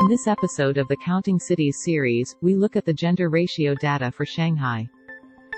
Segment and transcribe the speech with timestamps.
[0.00, 4.12] In this episode of the Counting Cities series, we look at the gender ratio data
[4.12, 4.88] for Shanghai.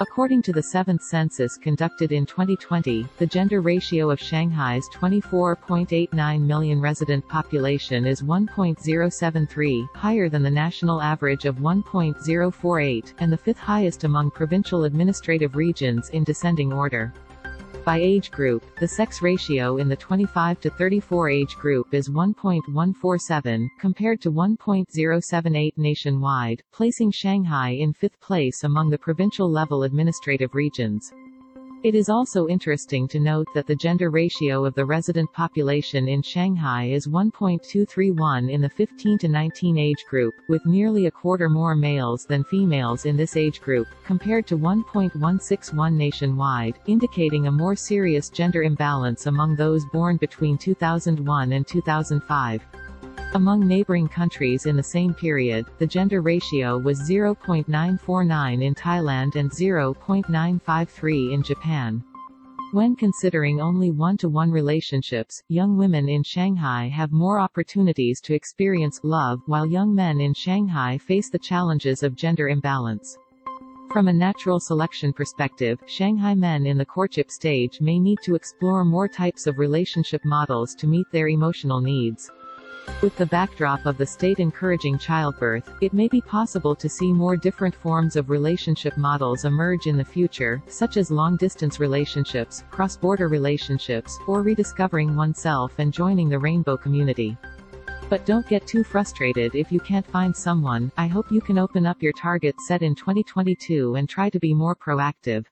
[0.01, 6.81] According to the 7th census conducted in 2020, the gender ratio of Shanghai's 24.89 million
[6.81, 14.04] resident population is 1.073, higher than the national average of 1.048, and the fifth highest
[14.04, 17.12] among provincial administrative regions in descending order.
[17.84, 23.69] By age group, the sex ratio in the 25 to 34 age group is 1.147,
[23.80, 31.11] compared to 1.078 nationwide, placing Shanghai in fifth place among the provincial-level administrative regions.
[31.83, 36.20] It is also interesting to note that the gender ratio of the resident population in
[36.20, 41.75] Shanghai is 1.231 in the 15 to 19 age group, with nearly a quarter more
[41.75, 48.28] males than females in this age group, compared to 1.161 nationwide, indicating a more serious
[48.28, 52.61] gender imbalance among those born between 2001 and 2005.
[53.34, 59.48] Among neighboring countries in the same period, the gender ratio was 0.949 in Thailand and
[59.48, 62.03] 0.953 in Japan.
[62.73, 69.41] When considering only one-to-one relationships, young women in Shanghai have more opportunities to experience love,
[69.47, 73.17] while young men in Shanghai face the challenges of gender imbalance.
[73.92, 78.84] From a natural selection perspective, Shanghai men in the courtship stage may need to explore
[78.84, 82.28] more types of relationship models to meet their emotional needs.
[83.02, 87.36] With the backdrop of the state encouraging childbirth, it may be possible to see more
[87.36, 94.18] different forms of relationship models emerge in the future, such as long-distance relationships, cross-border relationships,
[94.27, 97.38] or rediscovering oneself and joining the rainbow community.
[98.11, 101.86] But don't get too frustrated if you can't find someone, I hope you can open
[101.86, 105.46] up your target set in 2022 and try to be more proactive.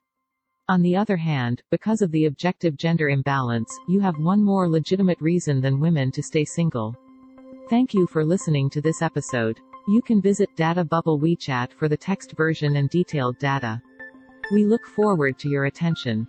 [0.67, 5.19] On the other hand, because of the objective gender imbalance, you have one more legitimate
[5.19, 6.95] reason than women to stay single.
[7.69, 9.59] Thank you for listening to this episode.
[9.87, 13.79] You can visit Data Bubble WeChat for the text version and detailed data.
[14.51, 16.25] We look forward to your attention.